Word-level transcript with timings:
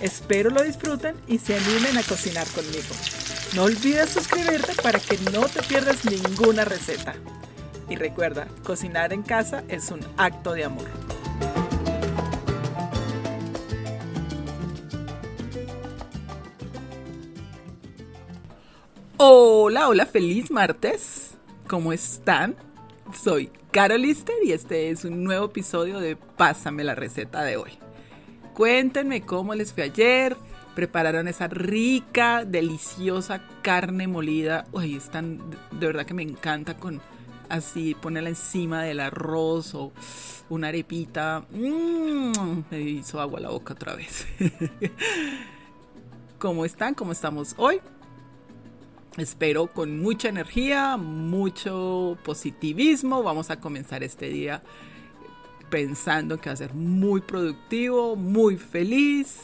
Espero 0.00 0.50
lo 0.50 0.62
disfruten 0.62 1.16
y 1.26 1.38
se 1.38 1.56
animen 1.56 1.96
a 1.96 2.02
cocinar 2.02 2.46
conmigo. 2.48 2.94
No 3.54 3.64
olvides 3.64 4.10
suscribirte 4.10 4.74
para 4.82 4.98
que 4.98 5.16
no 5.32 5.46
te 5.46 5.62
pierdas 5.62 6.04
ninguna 6.04 6.64
receta. 6.64 7.14
Y 7.88 7.96
recuerda, 7.96 8.48
cocinar 8.64 9.12
en 9.12 9.22
casa 9.22 9.62
es 9.68 9.90
un 9.90 10.00
acto 10.16 10.52
de 10.52 10.64
amor. 10.64 10.88
Hola, 19.16 19.88
hola, 19.88 20.06
feliz 20.06 20.50
martes. 20.50 21.34
¿Cómo 21.68 21.92
están? 21.92 22.56
Soy 23.22 23.50
Carol 23.70 24.02
Lister 24.02 24.34
y 24.44 24.52
este 24.52 24.90
es 24.90 25.04
un 25.04 25.24
nuevo 25.24 25.46
episodio 25.46 26.00
de 26.00 26.16
Pásame 26.16 26.84
la 26.84 26.94
receta 26.94 27.42
de 27.42 27.56
hoy. 27.56 27.78
Cuéntenme 28.54 29.22
cómo 29.22 29.52
les 29.54 29.72
fue 29.72 29.82
ayer. 29.82 30.36
Prepararon 30.76 31.26
esa 31.26 31.48
rica, 31.48 32.44
deliciosa 32.44 33.42
carne 33.62 34.06
molida. 34.06 34.64
Uy, 34.70 34.94
están, 34.94 35.38
de 35.72 35.86
verdad 35.86 36.06
que 36.06 36.14
me 36.14 36.22
encanta 36.22 36.76
con 36.76 37.00
así 37.48 37.94
ponerla 37.94 38.28
encima 38.28 38.82
del 38.82 39.00
arroz 39.00 39.74
o 39.74 39.92
una 40.48 40.68
arepita. 40.68 41.44
Mm, 41.50 42.62
me 42.70 42.80
hizo 42.80 43.20
agua 43.20 43.40
la 43.40 43.50
boca 43.50 43.74
otra 43.74 43.96
vez. 43.96 44.26
¿Cómo 46.38 46.64
están? 46.64 46.94
¿Cómo 46.94 47.10
estamos 47.10 47.54
hoy? 47.56 47.80
Espero 49.16 49.66
con 49.66 50.00
mucha 50.00 50.28
energía, 50.28 50.96
mucho 50.96 52.16
positivismo. 52.24 53.24
Vamos 53.24 53.50
a 53.50 53.58
comenzar 53.58 54.04
este 54.04 54.28
día 54.28 54.62
pensando 55.74 56.38
que 56.38 56.50
va 56.50 56.52
a 56.52 56.56
ser 56.56 56.72
muy 56.72 57.20
productivo, 57.20 58.14
muy 58.14 58.56
feliz. 58.56 59.40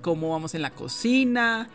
Cómo 0.00 0.30
vamos 0.30 0.54
en 0.54 0.62
la 0.62 0.70
cocina. 0.70 1.68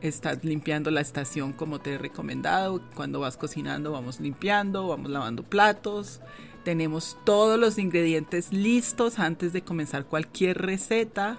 Estás 0.00 0.42
limpiando 0.42 0.90
la 0.90 1.02
estación 1.02 1.52
como 1.52 1.78
te 1.78 1.92
he 1.92 1.98
recomendado. 1.98 2.80
Cuando 2.94 3.20
vas 3.20 3.36
cocinando 3.36 3.92
vamos 3.92 4.18
limpiando, 4.18 4.88
vamos 4.88 5.10
lavando 5.10 5.42
platos. 5.42 6.22
Tenemos 6.64 7.18
todos 7.24 7.60
los 7.60 7.76
ingredientes 7.76 8.50
listos 8.50 9.18
antes 9.18 9.52
de 9.52 9.60
comenzar 9.60 10.06
cualquier 10.06 10.56
receta 10.56 11.38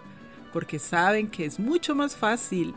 porque 0.54 0.78
saben 0.78 1.28
que 1.28 1.46
es 1.46 1.60
mucho 1.60 1.96
más 1.96 2.16
fácil 2.16 2.76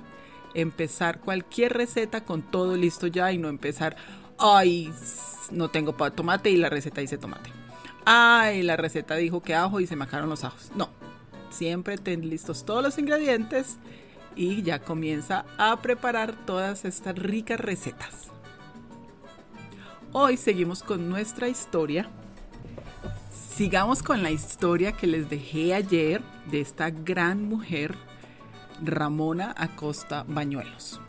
empezar 0.55 1.21
cualquier 1.21 1.75
receta 1.75 2.25
con 2.25 2.41
todo 2.51 2.79
listo 2.79 3.09
ya 3.09 3.31
y 3.31 3.37
no 3.37 3.49
empezar, 3.49 3.95
ay, 4.39 4.91
no 5.51 5.69
tengo 5.69 5.93
tomate 5.93 6.49
y 6.49 6.57
la 6.57 6.71
receta 6.71 7.03
dice 7.03 7.19
tomate. 7.19 7.60
Ay, 8.05 8.63
la 8.63 8.77
receta 8.77 9.17
dijo 9.17 9.43
que 9.43 9.55
ajo 9.55 9.81
y 9.81 9.87
se 9.87 9.97
me 9.97 10.07
los 10.07 10.45
ajos. 10.45 10.71
No, 10.75 10.91
siempre 11.51 11.99
ten 11.99 12.29
listos 12.29 12.65
todos 12.65 12.83
los 12.83 12.99
ingredientes 12.99 13.79
y 14.37 14.63
ya 14.63 14.79
comienza 14.79 15.45
a 15.59 15.81
preparar 15.81 16.33
todas 16.47 16.85
estas 16.85 17.17
ricas 17.17 17.61
recetas. 17.61 18.29
Hoy 20.13 20.37
seguimos 20.37 20.83
con 20.83 21.09
nuestra 21.09 21.49
historia. 21.49 22.09
Sigamos 23.55 24.03
con 24.03 24.23
la 24.23 24.31
historia 24.31 24.93
que 24.93 25.07
les 25.07 25.29
dejé 25.29 25.75
ayer 25.75 26.23
de 26.51 26.61
esta 26.61 26.91
gran 26.91 27.45
mujer 27.45 27.95
Ramona 28.83 29.55
Acosta 29.57 30.25
Bañuelos. 30.27 31.01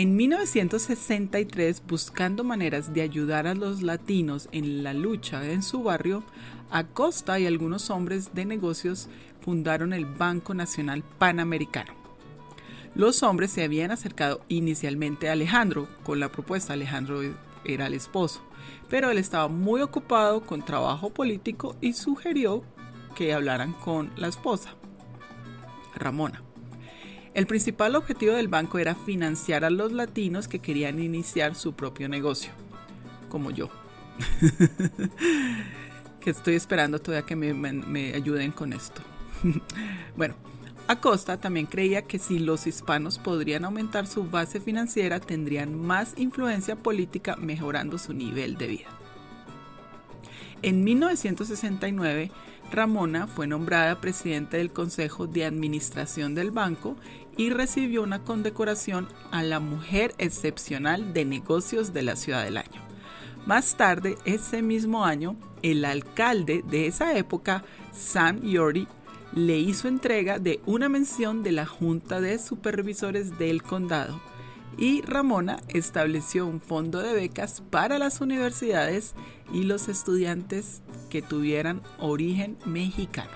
En 0.00 0.16
1963, 0.16 1.82
buscando 1.86 2.42
maneras 2.42 2.94
de 2.94 3.02
ayudar 3.02 3.46
a 3.46 3.54
los 3.54 3.82
latinos 3.82 4.48
en 4.50 4.82
la 4.82 4.94
lucha 4.94 5.44
en 5.44 5.62
su 5.62 5.82
barrio, 5.82 6.24
Acosta 6.70 7.38
y 7.38 7.44
algunos 7.44 7.90
hombres 7.90 8.32
de 8.32 8.46
negocios 8.46 9.10
fundaron 9.42 9.92
el 9.92 10.06
Banco 10.06 10.54
Nacional 10.54 11.04
Panamericano. 11.18 11.92
Los 12.94 13.22
hombres 13.22 13.50
se 13.50 13.62
habían 13.62 13.90
acercado 13.90 14.40
inicialmente 14.48 15.28
a 15.28 15.32
Alejandro 15.32 15.86
con 16.02 16.18
la 16.18 16.32
propuesta, 16.32 16.72
Alejandro 16.72 17.20
era 17.66 17.86
el 17.86 17.92
esposo, 17.92 18.40
pero 18.88 19.10
él 19.10 19.18
estaba 19.18 19.48
muy 19.48 19.82
ocupado 19.82 20.46
con 20.46 20.64
trabajo 20.64 21.10
político 21.10 21.76
y 21.82 21.92
sugirió 21.92 22.64
que 23.14 23.34
hablaran 23.34 23.74
con 23.74 24.10
la 24.16 24.28
esposa. 24.28 24.76
Ramona. 25.94 26.42
El 27.32 27.46
principal 27.46 27.94
objetivo 27.94 28.34
del 28.34 28.48
banco 28.48 28.78
era 28.78 28.94
financiar 28.94 29.64
a 29.64 29.70
los 29.70 29.92
latinos 29.92 30.48
que 30.48 30.58
querían 30.58 30.98
iniciar 30.98 31.54
su 31.54 31.74
propio 31.74 32.08
negocio, 32.08 32.50
como 33.28 33.52
yo, 33.52 33.70
que 36.20 36.30
estoy 36.30 36.54
esperando 36.54 37.00
todavía 37.00 37.26
que 37.26 37.36
me, 37.36 38.14
ayuden 38.14 38.50
con 38.50 38.72
esto. 38.72 39.02
bueno, 40.16 40.34
Acosta 40.88 41.36
también 41.36 41.66
creía 41.66 42.02
que 42.02 42.18
si 42.18 42.40
los 42.40 42.66
hispanos 42.66 43.18
podrían 43.18 43.64
aumentar 43.64 44.08
su 44.08 44.24
base 44.24 44.60
financiera, 44.60 45.20
tendrían 45.20 45.80
más 45.80 46.14
influencia 46.16 46.74
política 46.74 47.36
mejorando 47.36 47.96
su 47.98 48.12
nivel 48.12 48.56
de 48.56 48.66
vida. 48.66 48.88
En 50.62 50.82
1969, 50.82 52.32
Ramona 52.70 53.26
fue 53.26 53.46
nombrada 53.46 54.00
presidenta 54.00 54.56
del 54.56 54.72
Consejo 54.72 55.26
de 55.26 55.44
Administración 55.44 56.34
del 56.34 56.50
banco 56.50 56.96
y 57.36 57.50
recibió 57.50 58.02
una 58.02 58.22
condecoración 58.22 59.08
a 59.30 59.42
la 59.42 59.60
Mujer 59.60 60.14
Excepcional 60.18 61.12
de 61.12 61.24
Negocios 61.24 61.92
de 61.92 62.02
la 62.02 62.16
Ciudad 62.16 62.44
del 62.44 62.56
Año. 62.56 62.80
Más 63.46 63.76
tarde, 63.76 64.16
ese 64.24 64.62
mismo 64.62 65.04
año, 65.04 65.36
el 65.62 65.84
alcalde 65.84 66.62
de 66.68 66.86
esa 66.86 67.16
época, 67.16 67.64
Sam 67.92 68.42
Yori, 68.42 68.86
le 69.32 69.58
hizo 69.58 69.88
entrega 69.88 70.38
de 70.38 70.60
una 70.66 70.88
mención 70.88 71.42
de 71.42 71.52
la 71.52 71.66
Junta 71.66 72.20
de 72.20 72.38
Supervisores 72.38 73.38
del 73.38 73.62
Condado 73.62 74.20
y 74.78 75.02
Ramona 75.02 75.60
estableció 75.68 76.46
un 76.46 76.60
fondo 76.60 77.00
de 77.00 77.12
becas 77.12 77.62
para 77.70 77.98
las 77.98 78.20
universidades 78.20 79.14
y 79.52 79.64
los 79.64 79.88
estudiantes 79.88 80.82
que 81.08 81.22
tuvieran 81.22 81.82
origen 81.98 82.56
mexicano. 82.64 83.30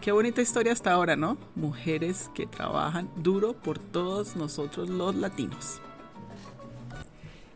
Qué 0.00 0.12
bonita 0.12 0.42
historia 0.42 0.72
hasta 0.72 0.92
ahora, 0.92 1.16
¿no? 1.16 1.38
Mujeres 1.54 2.30
que 2.34 2.46
trabajan 2.46 3.08
duro 3.16 3.54
por 3.54 3.78
todos 3.78 4.36
nosotros 4.36 4.90
los 4.90 5.14
latinos. 5.14 5.80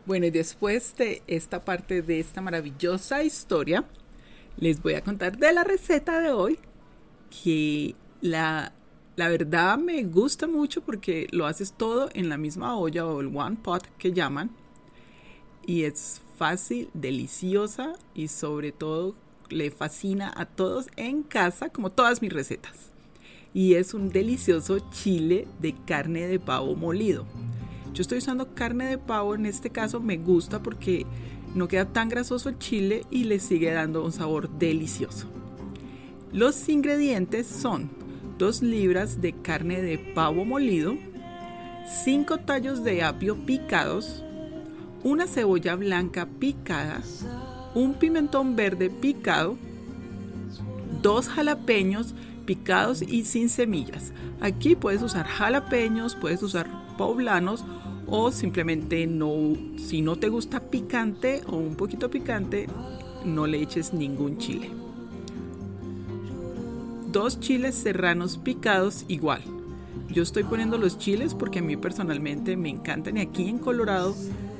Bueno, 0.07 0.25
y 0.25 0.31
después 0.31 0.95
de 0.97 1.21
esta 1.27 1.63
parte 1.63 2.01
de 2.01 2.19
esta 2.19 2.41
maravillosa 2.41 3.21
historia, 3.21 3.85
les 4.57 4.81
voy 4.81 4.95
a 4.95 5.03
contar 5.03 5.37
de 5.37 5.53
la 5.53 5.63
receta 5.63 6.19
de 6.19 6.31
hoy, 6.31 6.57
que 7.29 7.95
la 8.21 8.73
la 9.19 9.27
verdad 9.27 9.77
me 9.77 10.01
gusta 10.03 10.47
mucho 10.47 10.79
porque 10.79 11.27
lo 11.31 11.45
haces 11.45 11.73
todo 11.73 12.07
en 12.13 12.29
la 12.29 12.37
misma 12.37 12.77
olla 12.77 13.05
o 13.05 13.19
el 13.19 13.35
one 13.35 13.57
pot 13.61 13.85
que 13.97 14.13
llaman. 14.13 14.49
Y 15.65 15.83
es 15.83 16.21
fácil, 16.37 16.89
deliciosa 16.93 17.95
y 18.15 18.29
sobre 18.29 18.71
todo 18.71 19.15
le 19.49 19.71
fascina 19.71 20.31
a 20.37 20.45
todos 20.45 20.87
en 20.95 21.23
casa 21.23 21.67
como 21.67 21.89
todas 21.89 22.21
mis 22.21 22.31
recetas. 22.31 22.91
Y 23.53 23.73
es 23.73 23.93
un 23.93 24.07
delicioso 24.07 24.79
chile 24.89 25.49
de 25.59 25.75
carne 25.75 26.25
de 26.25 26.39
pavo 26.39 26.77
molido. 26.77 27.25
Yo 27.93 28.03
estoy 28.03 28.19
usando 28.19 28.55
carne 28.55 28.85
de 28.85 28.97
pavo, 28.99 29.35
en 29.35 29.45
este 29.45 29.69
caso 29.69 29.99
me 29.99 30.15
gusta 30.15 30.63
porque 30.63 31.05
no 31.55 31.67
queda 31.67 31.91
tan 31.91 32.07
grasoso 32.07 32.47
el 32.47 32.57
chile 32.57 33.03
y 33.11 33.25
le 33.25 33.39
sigue 33.39 33.73
dando 33.73 34.01
un 34.05 34.13
sabor 34.13 34.49
delicioso. 34.49 35.27
Los 36.31 36.69
ingredientes 36.69 37.47
son 37.47 37.99
2 38.39 38.61
libras 38.61 39.19
de 39.19 39.33
carne 39.33 39.81
de 39.81 39.97
pavo 39.97 40.45
molido, 40.45 40.95
5 41.85 42.37
tallos 42.37 42.85
de 42.85 43.03
apio 43.03 43.35
picados, 43.35 44.23
una 45.03 45.27
cebolla 45.27 45.75
blanca 45.75 46.25
picada, 46.25 47.01
un 47.75 47.95
pimentón 47.95 48.55
verde 48.55 48.89
picado, 48.89 49.57
dos 51.01 51.27
jalapeños 51.27 52.15
picados 52.45 53.01
y 53.01 53.25
sin 53.25 53.49
semillas. 53.49 54.13
Aquí 54.39 54.77
puedes 54.77 55.01
usar 55.01 55.27
jalapeños, 55.27 56.15
puedes 56.15 56.41
usar 56.41 56.95
poblanos 56.97 57.65
o 58.07 58.31
simplemente 58.31 59.05
no, 59.05 59.53
si 59.77 60.01
no 60.01 60.15
te 60.15 60.29
gusta 60.29 60.61
picante 60.61 61.41
o 61.45 61.57
un 61.57 61.75
poquito 61.75 62.09
picante, 62.09 62.67
no 63.25 63.47
le 63.47 63.61
eches 63.61 63.93
ningún 63.93 64.37
chile 64.37 64.71
dos 67.11 67.39
chiles 67.39 67.75
serranos 67.75 68.37
picados 68.37 69.05
igual. 69.07 69.41
Yo 70.09 70.23
estoy 70.23 70.43
poniendo 70.43 70.77
los 70.77 70.97
chiles 70.97 71.33
porque 71.35 71.59
a 71.59 71.61
mí 71.61 71.77
personalmente 71.77 72.57
me 72.57 72.69
encantan 72.69 73.17
y 73.17 73.21
aquí 73.21 73.47
en 73.47 73.59
Colorado 73.59 74.15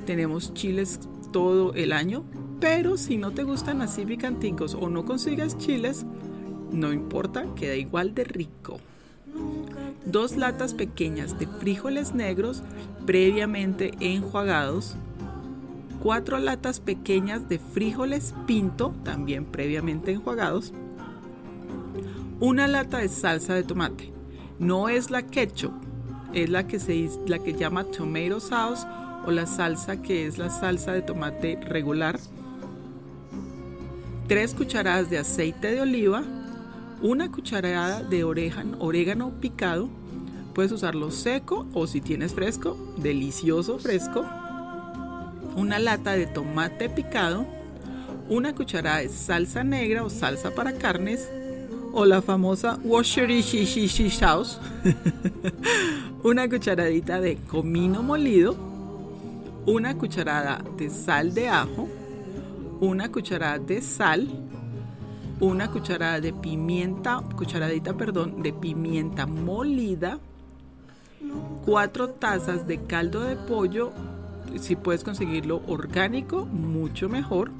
tenemos 0.05 0.53
chiles 0.53 0.99
todo 1.31 1.73
el 1.73 1.91
año, 1.91 2.23
pero 2.59 2.97
si 2.97 3.17
no 3.17 3.31
te 3.31 3.43
gustan 3.43 3.81
así 3.81 4.05
picanticos 4.05 4.75
o 4.75 4.89
no 4.89 5.05
consigas 5.05 5.57
chiles, 5.57 6.05
no 6.71 6.93
importa, 6.93 7.45
queda 7.55 7.75
igual 7.75 8.13
de 8.13 8.23
rico. 8.23 8.79
Dos 10.05 10.35
latas 10.35 10.73
pequeñas 10.73 11.37
de 11.37 11.47
frijoles 11.47 12.13
negros 12.13 12.63
previamente 13.05 13.91
enjuagados. 13.99 14.95
Cuatro 16.01 16.39
latas 16.39 16.79
pequeñas 16.79 17.49
de 17.49 17.59
frijoles 17.59 18.33
pinto, 18.47 18.93
también 19.03 19.45
previamente 19.45 20.11
enjuagados. 20.11 20.73
Una 22.41 22.67
lata 22.67 22.99
de 22.99 23.09
salsa 23.09 23.53
de 23.53 23.63
tomate. 23.63 24.13
No 24.59 24.87
es 24.87 25.11
la 25.11 25.23
ketchup, 25.23 25.73
es 26.33 26.49
la 26.49 26.65
que 26.67 26.79
se 26.79 27.09
la 27.27 27.37
que 27.39 27.51
llama 27.51 27.83
tomato 27.83 28.39
sauce 28.39 28.87
o 29.25 29.31
la 29.31 29.45
salsa 29.45 30.01
que 30.01 30.25
es 30.25 30.37
la 30.37 30.49
salsa 30.49 30.93
de 30.93 31.01
tomate 31.01 31.59
regular. 31.61 32.17
Tres 34.29 34.53
cucharadas 34.53 35.09
de 35.09 35.17
aceite 35.17 35.73
de 35.73 35.81
oliva, 35.81 36.23
una 37.01 37.29
cucharada 37.29 38.03
de 38.03 38.23
orégano 38.23 39.31
picado. 39.41 39.89
Puedes 40.53 40.71
usarlo 40.71 41.11
seco 41.11 41.67
o 41.73 41.87
si 41.87 41.99
tienes 41.99 42.33
fresco, 42.33 42.77
delicioso 42.95 43.79
fresco. 43.79 44.25
Una 45.57 45.77
lata 45.77 46.13
de 46.13 46.25
tomate 46.25 46.87
picado, 46.87 47.45
una 48.29 48.55
cucharada 48.55 48.99
de 48.99 49.09
salsa 49.09 49.65
negra 49.65 50.05
o 50.05 50.09
salsa 50.09 50.55
para 50.55 50.71
carnes 50.71 51.29
o 51.93 52.05
la 52.05 52.21
famosa 52.21 52.77
Worcestershire 52.83 54.09
sauce, 54.09 54.59
una 56.23 56.47
cucharadita 56.49 57.19
de 57.19 57.37
comino 57.37 58.03
molido, 58.03 58.55
una 59.65 59.97
cucharada 59.97 60.63
de 60.77 60.89
sal 60.89 61.33
de 61.33 61.49
ajo, 61.49 61.87
una 62.79 63.11
cucharada 63.11 63.59
de 63.59 63.81
sal, 63.81 64.27
una 65.39 65.71
cucharada 65.71 66.19
de 66.19 66.33
pimienta, 66.33 67.21
cucharadita, 67.35 67.93
perdón, 67.93 68.41
de 68.41 68.53
pimienta 68.53 69.25
molida, 69.25 70.19
cuatro 71.65 72.09
tazas 72.09 72.67
de 72.67 72.83
caldo 72.83 73.21
de 73.21 73.35
pollo, 73.35 73.91
si 74.59 74.75
puedes 74.75 75.03
conseguirlo 75.03 75.61
orgánico, 75.67 76.45
mucho 76.45 77.09
mejor. 77.09 77.51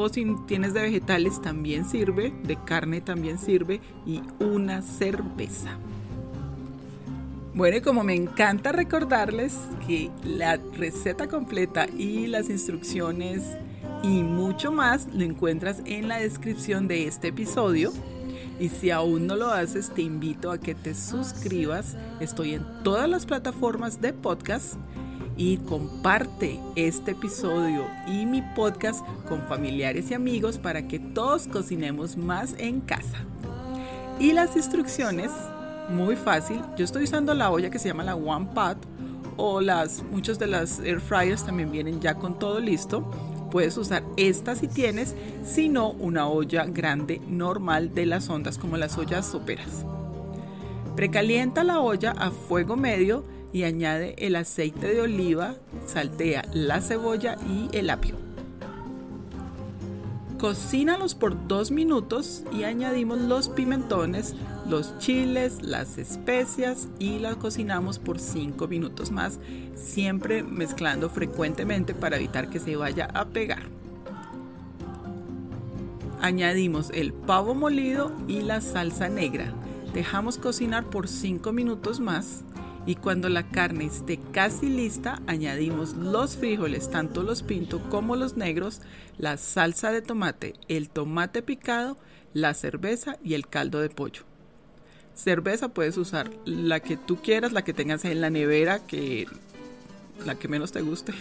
O 0.00 0.08
si 0.08 0.24
tienes 0.46 0.74
de 0.74 0.82
vegetales 0.82 1.42
también 1.42 1.84
sirve, 1.84 2.32
de 2.44 2.54
carne 2.54 3.00
también 3.00 3.36
sirve 3.36 3.80
y 4.06 4.22
una 4.38 4.80
cerveza. 4.80 5.76
Bueno, 7.52 7.78
y 7.78 7.80
como 7.80 8.04
me 8.04 8.14
encanta 8.14 8.70
recordarles 8.70 9.58
que 9.88 10.12
la 10.22 10.56
receta 10.76 11.26
completa 11.26 11.88
y 11.88 12.28
las 12.28 12.48
instrucciones 12.48 13.42
y 14.04 14.22
mucho 14.22 14.70
más 14.70 15.08
lo 15.12 15.24
encuentras 15.24 15.82
en 15.84 16.06
la 16.06 16.18
descripción 16.18 16.86
de 16.86 17.08
este 17.08 17.28
episodio. 17.28 17.92
Y 18.60 18.68
si 18.68 18.92
aún 18.92 19.26
no 19.26 19.34
lo 19.34 19.48
haces, 19.48 19.90
te 19.90 20.02
invito 20.02 20.52
a 20.52 20.58
que 20.58 20.76
te 20.76 20.94
suscribas. 20.94 21.96
Estoy 22.20 22.54
en 22.54 22.64
todas 22.84 23.08
las 23.08 23.26
plataformas 23.26 24.00
de 24.00 24.12
podcast 24.12 24.76
y 25.38 25.58
comparte 25.58 26.60
este 26.74 27.12
episodio 27.12 27.86
y 28.08 28.26
mi 28.26 28.42
podcast 28.42 29.06
con 29.28 29.40
familiares 29.42 30.10
y 30.10 30.14
amigos 30.14 30.58
para 30.58 30.88
que 30.88 30.98
todos 30.98 31.46
cocinemos 31.46 32.16
más 32.16 32.54
en 32.58 32.80
casa. 32.80 33.18
Y 34.18 34.32
las 34.32 34.56
instrucciones, 34.56 35.30
muy 35.90 36.16
fácil. 36.16 36.60
Yo 36.76 36.84
estoy 36.84 37.04
usando 37.04 37.32
la 37.34 37.52
olla 37.52 37.70
que 37.70 37.78
se 37.78 37.88
llama 37.88 38.02
la 38.02 38.16
One 38.16 38.48
Pot 38.52 38.78
o 39.36 39.60
las 39.60 40.02
muchas 40.10 40.40
de 40.40 40.48
las 40.48 40.80
air 40.80 41.00
fryers 41.00 41.44
también 41.44 41.70
vienen 41.70 42.00
ya 42.00 42.16
con 42.16 42.36
todo 42.36 42.58
listo. 42.58 43.08
Puedes 43.52 43.78
usar 43.78 44.02
esta 44.16 44.56
si 44.56 44.66
tienes, 44.66 45.14
si 45.44 45.68
no 45.68 45.92
una 45.92 46.26
olla 46.26 46.64
grande 46.66 47.22
normal 47.28 47.94
de 47.94 48.06
las 48.06 48.28
ondas 48.28 48.58
como 48.58 48.76
las 48.76 48.98
ollas 48.98 49.24
soperas. 49.24 49.86
Precalienta 50.96 51.62
la 51.62 51.78
olla 51.78 52.10
a 52.10 52.32
fuego 52.32 52.76
medio 52.76 53.22
y 53.52 53.64
añade 53.64 54.14
el 54.18 54.36
aceite 54.36 54.94
de 54.94 55.00
oliva, 55.00 55.54
saltea 55.86 56.44
la 56.52 56.80
cebolla 56.80 57.36
y 57.48 57.68
el 57.76 57.90
apio. 57.90 58.16
Cocínalos 60.38 61.16
por 61.16 61.48
dos 61.48 61.72
minutos 61.72 62.44
y 62.52 62.62
añadimos 62.62 63.20
los 63.20 63.48
pimentones, 63.48 64.36
los 64.68 64.96
chiles, 64.98 65.62
las 65.62 65.98
especias 65.98 66.86
y 67.00 67.18
las 67.18 67.36
cocinamos 67.36 67.98
por 67.98 68.20
cinco 68.20 68.68
minutos 68.68 69.10
más, 69.10 69.40
siempre 69.74 70.44
mezclando 70.44 71.10
frecuentemente 71.10 71.92
para 71.92 72.16
evitar 72.16 72.50
que 72.50 72.60
se 72.60 72.76
vaya 72.76 73.08
a 73.14 73.24
pegar. 73.24 73.64
Añadimos 76.20 76.90
el 76.94 77.12
pavo 77.12 77.54
molido 77.54 78.12
y 78.28 78.42
la 78.42 78.60
salsa 78.60 79.08
negra. 79.08 79.52
Dejamos 79.92 80.38
cocinar 80.38 80.84
por 80.84 81.08
cinco 81.08 81.52
minutos 81.52 81.98
más 81.98 82.44
y 82.88 82.94
cuando 82.94 83.28
la 83.28 83.42
carne 83.42 83.84
esté 83.84 84.18
casi 84.32 84.70
lista 84.70 85.20
añadimos 85.26 85.92
los 85.92 86.38
frijoles, 86.38 86.90
tanto 86.90 87.22
los 87.22 87.42
pinto 87.42 87.86
como 87.90 88.16
los 88.16 88.38
negros, 88.38 88.80
la 89.18 89.36
salsa 89.36 89.92
de 89.92 90.00
tomate, 90.00 90.54
el 90.68 90.88
tomate 90.88 91.42
picado, 91.42 91.98
la 92.32 92.54
cerveza 92.54 93.18
y 93.22 93.34
el 93.34 93.46
caldo 93.46 93.80
de 93.80 93.90
pollo. 93.90 94.22
Cerveza 95.12 95.68
puedes 95.68 95.98
usar 95.98 96.30
la 96.46 96.80
que 96.80 96.96
tú 96.96 97.20
quieras, 97.20 97.52
la 97.52 97.62
que 97.62 97.74
tengas 97.74 98.06
en 98.06 98.22
la 98.22 98.30
nevera, 98.30 98.78
que 98.86 99.26
la 100.24 100.36
que 100.36 100.48
menos 100.48 100.72
te 100.72 100.80
guste. 100.80 101.12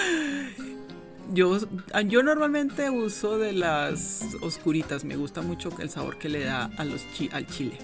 yo, 1.34 1.58
yo 2.06 2.22
normalmente 2.22 2.88
uso 2.88 3.36
de 3.36 3.52
las 3.52 4.24
oscuritas, 4.40 5.04
me 5.04 5.16
gusta 5.16 5.42
mucho 5.42 5.68
el 5.80 5.90
sabor 5.90 6.16
que 6.16 6.30
le 6.30 6.44
da 6.44 6.70
al 6.78 7.46
chile. 7.48 7.76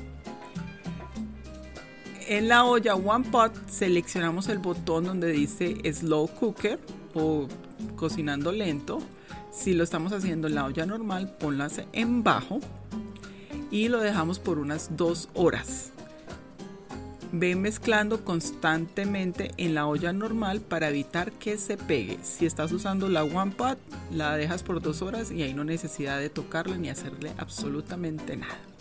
En 2.32 2.48
la 2.48 2.64
olla 2.64 2.94
One 2.94 3.28
Pot 3.28 3.52
seleccionamos 3.68 4.48
el 4.48 4.56
botón 4.56 5.04
donde 5.04 5.30
dice 5.30 5.76
Slow 5.92 6.28
Cooker 6.28 6.80
o 7.12 7.46
cocinando 7.94 8.52
lento. 8.52 9.00
Si 9.52 9.74
lo 9.74 9.84
estamos 9.84 10.14
haciendo 10.14 10.48
en 10.48 10.54
la 10.54 10.64
olla 10.64 10.86
normal, 10.86 11.36
ponla 11.38 11.68
en 11.92 12.22
bajo 12.22 12.60
y 13.70 13.88
lo 13.88 14.00
dejamos 14.00 14.38
por 14.38 14.58
unas 14.58 14.96
dos 14.96 15.28
horas. 15.34 15.92
Ve 17.32 17.54
mezclando 17.54 18.24
constantemente 18.24 19.50
en 19.58 19.74
la 19.74 19.86
olla 19.86 20.14
normal 20.14 20.62
para 20.62 20.88
evitar 20.88 21.32
que 21.32 21.58
se 21.58 21.76
pegue. 21.76 22.18
Si 22.22 22.46
estás 22.46 22.72
usando 22.72 23.10
la 23.10 23.24
One 23.24 23.52
Pot, 23.52 23.78
la 24.10 24.38
dejas 24.38 24.62
por 24.62 24.80
dos 24.80 25.02
horas 25.02 25.30
y 25.30 25.42
hay 25.42 25.52
no 25.52 25.64
necesidad 25.64 26.18
de 26.18 26.30
tocarle 26.30 26.78
ni 26.78 26.88
hacerle 26.88 27.30
absolutamente 27.36 28.38
nada. 28.38 28.71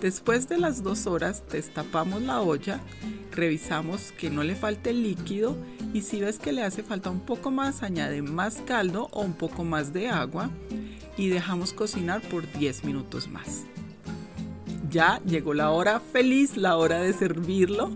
Después 0.00 0.48
de 0.48 0.58
las 0.58 0.82
dos 0.82 1.06
horas 1.06 1.42
destapamos 1.50 2.22
la 2.22 2.42
olla, 2.42 2.80
revisamos 3.32 4.12
que 4.12 4.30
no 4.30 4.42
le 4.42 4.54
falte 4.54 4.92
líquido 4.92 5.56
y 5.94 6.02
si 6.02 6.20
ves 6.20 6.38
que 6.38 6.52
le 6.52 6.62
hace 6.62 6.82
falta 6.82 7.10
un 7.10 7.20
poco 7.20 7.50
más 7.50 7.82
añade 7.82 8.20
más 8.22 8.62
caldo 8.66 9.08
o 9.12 9.22
un 9.22 9.32
poco 9.32 9.64
más 9.64 9.92
de 9.92 10.08
agua 10.08 10.50
y 11.16 11.28
dejamos 11.28 11.72
cocinar 11.72 12.20
por 12.22 12.50
10 12.58 12.84
minutos 12.84 13.28
más. 13.28 13.64
Ya 14.90 15.20
llegó 15.26 15.54
la 15.54 15.70
hora 15.70 16.00
feliz, 16.00 16.56
la 16.56 16.76
hora 16.76 17.00
de 17.00 17.12
servirlo. 17.12 17.90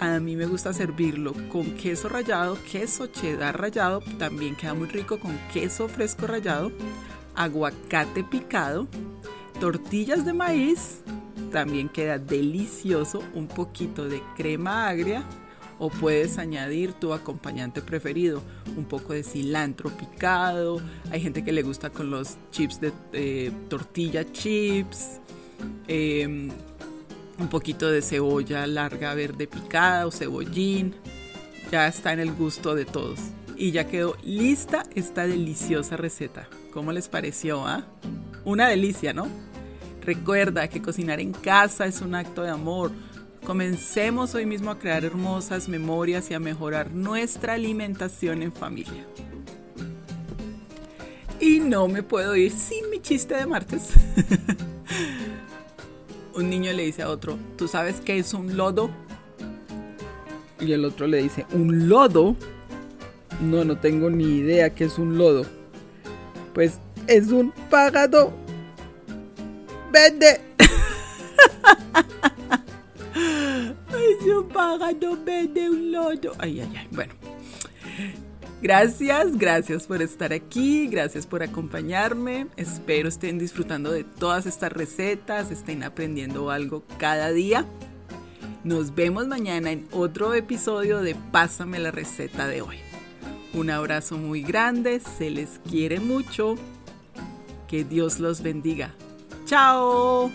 A 0.00 0.18
mí 0.20 0.36
me 0.36 0.46
gusta 0.46 0.72
servirlo 0.72 1.34
con 1.50 1.72
queso 1.74 2.08
rallado, 2.08 2.58
queso 2.70 3.06
cheddar 3.06 3.60
rallado, 3.60 4.00
también 4.18 4.56
queda 4.56 4.74
muy 4.74 4.88
rico 4.88 5.20
con 5.20 5.38
queso 5.52 5.88
fresco 5.88 6.26
rallado, 6.26 6.72
aguacate 7.34 8.24
picado, 8.24 8.88
tortillas 9.60 10.24
de 10.24 10.32
maíz, 10.32 11.02
también 11.54 11.88
queda 11.88 12.18
delicioso 12.18 13.22
un 13.32 13.46
poquito 13.46 14.08
de 14.08 14.20
crema 14.36 14.88
agria 14.88 15.22
o 15.78 15.88
puedes 15.88 16.36
añadir 16.38 16.94
tu 16.94 17.12
acompañante 17.12 17.80
preferido, 17.80 18.42
un 18.76 18.86
poco 18.86 19.12
de 19.12 19.22
cilantro 19.22 19.88
picado, 19.90 20.80
hay 21.12 21.20
gente 21.20 21.44
que 21.44 21.52
le 21.52 21.62
gusta 21.62 21.90
con 21.90 22.10
los 22.10 22.38
chips 22.50 22.80
de 22.80 23.52
tortilla 23.68 24.24
chips, 24.32 25.20
em, 25.86 26.50
un 27.38 27.48
poquito 27.48 27.88
de 27.88 28.02
cebolla 28.02 28.66
larga 28.66 29.14
verde 29.14 29.46
picada 29.46 30.08
o 30.08 30.10
cebollín, 30.10 30.92
ya 31.70 31.86
está 31.86 32.12
en 32.12 32.18
el 32.18 32.32
gusto 32.32 32.74
de 32.74 32.84
todos. 32.84 33.20
Y 33.56 33.70
ya 33.70 33.86
quedó 33.86 34.16
lista 34.24 34.82
esta 34.96 35.24
deliciosa 35.24 35.96
receta. 35.96 36.48
¿Cómo 36.72 36.90
les 36.90 37.08
pareció? 37.08 37.64
Ah? 37.64 37.86
Una 38.44 38.68
delicia, 38.68 39.12
¿no? 39.12 39.53
Recuerda 40.04 40.68
que 40.68 40.82
cocinar 40.82 41.20
en 41.20 41.32
casa 41.32 41.86
es 41.86 42.00
un 42.00 42.14
acto 42.14 42.42
de 42.42 42.50
amor. 42.50 42.90
Comencemos 43.46 44.34
hoy 44.34 44.44
mismo 44.44 44.70
a 44.70 44.78
crear 44.78 45.04
hermosas 45.04 45.68
memorias 45.68 46.30
y 46.30 46.34
a 46.34 46.40
mejorar 46.40 46.92
nuestra 46.92 47.54
alimentación 47.54 48.42
en 48.42 48.52
familia. 48.52 49.06
Y 51.40 51.60
no 51.60 51.88
me 51.88 52.02
puedo 52.02 52.36
ir 52.36 52.52
sin 52.52 52.90
mi 52.90 53.00
chiste 53.00 53.34
de 53.34 53.46
martes. 53.46 53.90
un 56.34 56.50
niño 56.50 56.72
le 56.72 56.84
dice 56.84 57.02
a 57.02 57.08
otro, 57.08 57.38
¿tú 57.56 57.68
sabes 57.68 58.00
qué 58.00 58.18
es 58.18 58.34
un 58.34 58.56
lodo? 58.56 58.90
Y 60.60 60.72
el 60.72 60.84
otro 60.84 61.06
le 61.06 61.22
dice, 61.22 61.46
¿un 61.52 61.88
lodo? 61.88 62.36
No, 63.40 63.64
no 63.64 63.78
tengo 63.78 64.10
ni 64.10 64.36
idea 64.36 64.74
qué 64.74 64.84
es 64.84 64.98
un 64.98 65.18
lodo. 65.18 65.44
Pues 66.52 66.78
es 67.06 67.28
un 67.28 67.52
pájaro. 67.70 68.43
Vende. 69.94 70.40
es 73.92 74.26
un 74.26 74.48
pájaro, 74.48 75.16
vende 75.24 75.70
un 75.70 75.92
lodo. 75.92 76.32
Ay, 76.38 76.62
ay, 76.62 76.76
ay. 76.76 76.88
Bueno. 76.90 77.14
Gracias, 78.60 79.38
gracias 79.38 79.86
por 79.86 80.02
estar 80.02 80.32
aquí, 80.32 80.88
gracias 80.88 81.28
por 81.28 81.44
acompañarme. 81.44 82.48
Espero 82.56 83.08
estén 83.08 83.38
disfrutando 83.38 83.92
de 83.92 84.02
todas 84.02 84.46
estas 84.46 84.72
recetas, 84.72 85.52
estén 85.52 85.84
aprendiendo 85.84 86.50
algo 86.50 86.82
cada 86.98 87.30
día. 87.30 87.64
Nos 88.64 88.96
vemos 88.96 89.28
mañana 89.28 89.70
en 89.70 89.86
otro 89.92 90.34
episodio 90.34 91.02
de 91.02 91.14
Pásame 91.30 91.78
la 91.78 91.92
receta 91.92 92.48
de 92.48 92.62
hoy. 92.62 92.78
Un 93.52 93.70
abrazo 93.70 94.18
muy 94.18 94.42
grande, 94.42 94.98
se 94.98 95.30
les 95.30 95.60
quiere 95.70 96.00
mucho. 96.00 96.56
Que 97.68 97.84
Dios 97.84 98.18
los 98.18 98.42
bendiga. 98.42 98.92
Chao. 99.46 100.30